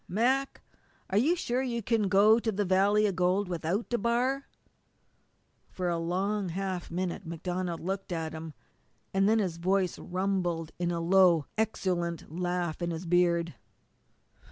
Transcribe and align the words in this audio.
"Mac, 0.07 0.63
are 1.11 1.17
you 1.19 1.35
sure 1.35 1.61
you 1.61 1.83
can 1.83 2.07
go 2.07 2.39
to 2.39 2.51
the 2.51 2.65
valley 2.65 3.05
of 3.05 3.15
gold 3.15 3.47
without 3.47 3.87
DeBar?" 3.89 4.47
For 5.69 5.89
a 5.89 5.99
long 5.99 6.49
half 6.49 6.89
minute 6.89 7.23
MacDonald 7.23 7.79
looked 7.79 8.11
at 8.11 8.33
him, 8.33 8.55
and 9.13 9.29
then 9.29 9.37
his 9.37 9.57
voice 9.57 9.99
rumbled 9.99 10.71
in 10.79 10.89
a 10.89 10.99
low, 10.99 11.45
exultant 11.55 12.31
laugh 12.35 12.81
in 12.81 12.89
his 12.89 13.05
beard. 13.05 13.53